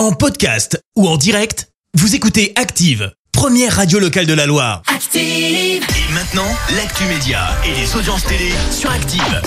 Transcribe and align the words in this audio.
En 0.00 0.12
podcast 0.12 0.82
ou 0.96 1.06
en 1.06 1.18
direct, 1.18 1.68
vous 1.92 2.14
écoutez 2.14 2.54
Active, 2.56 3.12
première 3.32 3.76
radio 3.76 3.98
locale 3.98 4.24
de 4.24 4.32
la 4.32 4.46
Loire. 4.46 4.80
Active. 4.86 5.20
Et 5.20 6.12
maintenant, 6.14 6.46
l'actu 6.74 7.04
média 7.04 7.48
et 7.66 7.74
les 7.78 7.94
audiences 7.94 8.24
télé 8.24 8.50
sur 8.70 8.90
Active. 8.90 9.42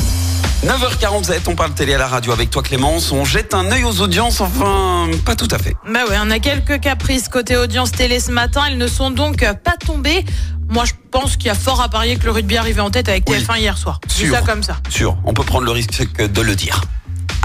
9h47, 0.63 1.39
on 1.47 1.55
parle 1.55 1.73
télé 1.73 1.95
à 1.95 1.97
la 1.97 2.05
radio 2.05 2.33
avec 2.33 2.51
toi 2.51 2.61
Clémence. 2.61 3.11
On 3.11 3.25
jette 3.25 3.55
un 3.55 3.71
œil 3.71 3.83
aux 3.83 3.99
audiences, 4.01 4.41
enfin, 4.41 5.09
pas 5.25 5.35
tout 5.35 5.47
à 5.49 5.57
fait. 5.57 5.75
Bah 5.91 6.01
ouais, 6.07 6.17
on 6.21 6.29
a 6.29 6.37
quelques 6.37 6.79
caprices 6.79 7.29
côté 7.29 7.57
audience 7.57 7.91
télé 7.91 8.19
ce 8.19 8.29
matin. 8.29 8.61
Elles 8.67 8.77
ne 8.77 8.85
sont 8.85 9.09
donc 9.09 9.39
pas 9.63 9.75
tombées. 9.83 10.23
Moi, 10.69 10.85
je 10.85 10.93
pense 11.09 11.35
qu'il 11.35 11.47
y 11.47 11.49
a 11.49 11.55
fort 11.55 11.81
à 11.81 11.89
parier 11.89 12.15
que 12.17 12.25
le 12.25 12.31
rugby 12.31 12.57
arrivait 12.57 12.81
en 12.81 12.91
tête 12.91 13.09
avec 13.09 13.27
Oui. 13.27 13.37
TF1 13.39 13.57
hier 13.57 13.75
soir. 13.75 13.99
C'est 14.07 14.29
ça 14.29 14.43
comme 14.43 14.61
ça. 14.61 14.77
Sûr, 14.87 15.17
on 15.25 15.33
peut 15.33 15.43
prendre 15.43 15.65
le 15.65 15.71
risque 15.71 16.05
de 16.19 16.41
le 16.43 16.55
dire. 16.55 16.83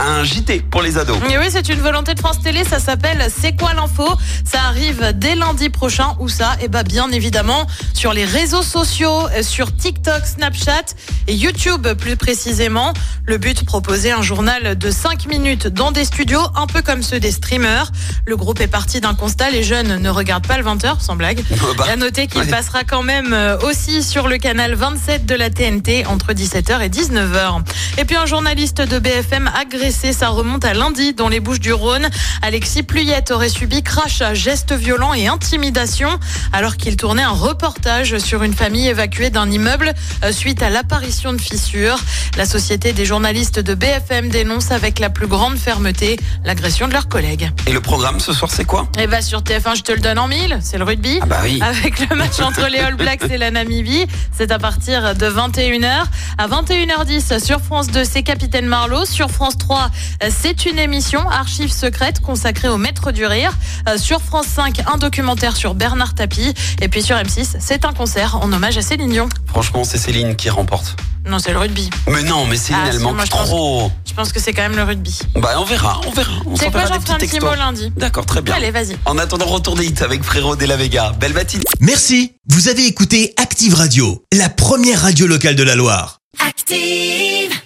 Un 0.01 0.23
JT 0.23 0.61
pour 0.71 0.81
les 0.81 0.97
ados. 0.97 1.19
Et 1.29 1.39
oui, 1.39 1.47
c'est 1.51 1.69
une 1.69 1.81
volonté 1.81 2.15
de 2.15 2.21
France 2.21 2.41
Télé. 2.41 2.63
Ça 2.63 2.79
s'appelle 2.79 3.27
C'est 3.37 3.57
quoi 3.57 3.75
l'info? 3.75 4.07
Ça 4.45 4.61
arrive 4.63 5.13
dès 5.17 5.35
lundi 5.35 5.71
prochain. 5.71 6.15
Où 6.21 6.29
ça 6.29 6.57
Eh 6.63 6.69
bah, 6.69 6.85
bien 6.85 7.11
évidemment, 7.11 7.67
sur 7.95 8.13
les 8.13 8.25
réseaux 8.25 8.63
sociaux, 8.63 9.27
euh, 9.37 9.43
sur 9.43 9.75
TikTok, 9.75 10.25
Snapchat 10.25 10.95
et 11.27 11.35
YouTube 11.35 11.87
plus 11.99 12.17
précisément. 12.17 12.93
Le 13.25 13.39
but, 13.39 13.65
proposer 13.65 14.13
un 14.13 14.23
journal 14.23 14.79
de 14.79 14.91
5 14.91 15.27
minutes 15.27 15.67
dans 15.67 15.91
des 15.91 16.05
studios, 16.05 16.43
un 16.55 16.69
peu 16.69 16.81
comme 16.81 17.03
ceux 17.03 17.19
des 17.19 17.33
streamers. 17.33 17.91
Le 18.25 18.37
groupe 18.37 18.61
est 18.61 18.69
parti 18.69 19.01
d'un 19.01 19.15
constat. 19.15 19.51
Les 19.51 19.65
jeunes 19.65 19.97
ne 19.97 20.11
regardent 20.11 20.47
pas 20.47 20.59
le 20.59 20.65
20h, 20.65 21.01
sans 21.01 21.17
blague. 21.17 21.43
bah, 21.77 21.87
à 21.91 21.97
noter 21.97 22.29
qu'il 22.29 22.43
ouais. 22.43 22.47
passera 22.47 22.85
quand 22.85 23.03
même 23.03 23.33
euh, 23.33 23.59
aussi 23.61 24.05
sur 24.05 24.29
le 24.29 24.39
canal 24.39 24.75
27 24.75 25.27
de 25.27 25.35
la 25.35 25.51
TNT 25.51 26.07
entre 26.07 26.33
17h 26.33 26.83
et 26.83 26.89
19h. 26.89 27.63
Et 27.99 28.05
puis 28.05 28.17
un 28.17 28.27
journaliste 28.27 28.81
de 28.81 28.99
BFM 29.01 29.51
agressé, 29.89 30.13
ça 30.13 30.29
remonte 30.29 30.67
à 30.67 30.75
lundi 30.75 31.15
dans 31.15 31.31
les 31.31 31.41
Bouches 31.41 31.61
du 31.61 31.73
Rhône. 31.73 32.09
Alexis 32.43 32.83
Pluyette 32.83 33.31
aurait 33.31 33.49
subi 33.49 33.83
crash, 33.83 34.23
gestes 34.35 34.75
violents 34.75 35.15
et 35.15 35.29
intimidation 35.29 36.11
alors 36.53 36.77
qu'il 36.77 36.97
tournait 36.97 37.23
un 37.23 37.31
reportage 37.31 38.19
sur 38.19 38.43
une 38.43 38.53
famille 38.53 38.87
évacuée 38.87 39.31
d'un 39.31 39.51
immeuble 39.51 39.95
euh, 40.25 40.33
suite 40.33 40.63
à 40.63 40.69
l'apparition 40.69 41.33
de 41.33 41.41
fissures. 41.41 41.97
La 42.37 42.45
société 42.45 42.93
des 42.93 43.07
journalistes 43.07 43.61
de 43.61 43.75
BFM 43.75 44.29
dénonce 44.29 44.73
avec 44.73 44.99
la 44.99 45.09
plus 45.09 45.27
grande 45.27 45.57
fermeté 45.57 46.19
l'agression 46.45 46.87
de 46.87 46.93
leurs 46.93 47.09
collègues. 47.09 47.51
Et 47.67 47.73
le 47.73 47.81
programme 47.81 48.21
ce 48.21 48.35
soir, 48.35 48.51
c'est 48.51 48.67
quoi? 48.67 48.89
Et 48.99 49.07
bah 49.07 49.23
sur 49.23 49.41
TF1, 49.41 49.77
je 49.77 49.83
te 49.83 49.93
le 49.93 50.01
donne 50.01 50.19
en 50.19 50.29
mille, 50.29 50.59
c'est 50.61 50.77
le 50.77 50.85
rugby. 50.85 51.19
Ah 51.23 51.27
bah 51.27 51.41
oui. 51.45 51.61
Avec 51.63 52.11
le 52.11 52.15
match 52.15 52.39
entre 52.41 52.69
les 52.69 52.79
All 52.79 52.97
Blacks 52.97 53.25
et 53.31 53.39
la 53.39 53.51
Namibie, 53.51 54.07
c'est 54.37 54.53
à 54.53 54.59
partir 54.59 55.15
de 55.15 55.27
21h. 55.27 56.05
À 56.37 56.47
21h10 56.47 57.43
sur 57.43 57.61
France 57.61 57.87
2, 57.87 58.05
c'est 58.05 58.23
Capitaine 58.23 58.67
Marlowe. 58.67 59.07
Sur 59.07 59.31
France 59.31 59.57
3, 59.57 59.78
euh, 60.23 60.29
c'est 60.31 60.67
une 60.67 60.79
émission 60.79 61.29
archives 61.29 61.73
secrètes 61.73 62.21
consacrée 62.21 62.69
au 62.69 62.77
maître 62.79 63.13
du 63.13 63.27
rire. 63.27 63.53
Euh, 63.89 63.99
Sur 63.99 64.21
France 64.23 64.47
5, 64.47 64.81
un 64.93 64.99
documentaire 64.99 65.57
sur 65.57 65.75
Bernard 65.75 66.15
Tapie. 66.15 66.55
Et 66.81 66.89
puis 66.89 67.03
sur 67.03 67.17
M6, 67.17 67.57
c'est 67.61 67.85
un 67.85 67.93
concert 67.93 68.37
en 68.43 68.53
hommage 68.53 68.77
à 68.79 68.83
Céline 68.83 69.11
Dion. 69.11 69.29
Franchement, 69.47 69.85
c'est 69.85 69.99
Céline 69.99 70.37
qui 70.37 70.51
remporte. 70.51 70.97
Non, 71.27 71.39
c'est 71.39 71.53
le 71.53 71.59
rugby. 71.59 71.91
Mais 72.09 72.23
non, 72.23 72.47
mais 72.47 72.57
Céline, 72.57 72.81
Ah, 72.87 72.89
elle 72.91 73.01
manque 73.01 73.17
moi, 73.17 73.25
je 73.27 73.31
pense- 73.31 73.49
trop. 73.49 73.93
Je 74.09 74.15
pense 74.15 74.33
que 74.33 74.41
c'est 74.41 74.53
quand 74.55 74.63
même 74.63 74.77
le 74.77 74.83
rugby. 74.85 75.19
Bah, 75.35 75.51
on 75.59 75.65
verra, 75.65 76.01
on 76.07 76.11
verra. 76.11 76.33
On 76.47 76.57
C'est 76.57 76.71
quoi, 76.71 76.87
j'en 76.87 77.01
ferai 77.01 77.13
un 77.15 77.19
petit 77.19 77.41
mot 77.41 77.55
lundi. 77.55 77.93
D'accord, 77.97 78.25
très 78.25 78.41
bien. 78.41 78.55
Allez, 78.55 78.71
vas-y. 78.71 78.97
En 79.05 79.19
attendant, 79.19 79.45
retour 79.47 79.75
des 79.77 79.87
hits 79.87 79.95
avec 80.03 80.23
Frérot 80.23 80.57
de 80.57 80.65
la 80.65 80.77
Vega. 80.77 81.13
Belle 81.21 81.35
matinée. 81.35 81.65
Merci, 81.81 82.33
vous 82.49 82.69
avez 82.69 82.87
écouté 82.87 83.35
Active 83.37 83.75
Radio, 83.75 84.25
la 84.33 84.49
première 84.49 85.03
radio 85.03 85.27
locale 85.27 85.55
de 85.55 85.63
la 85.65 85.75
Loire. 85.75 86.21
Active. 86.47 87.59